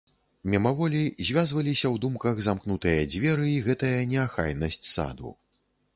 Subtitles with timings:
[0.51, 5.29] Мімаволі звязваліся ў думках замкнутыя дзверы і гэтая неахайнасць саду.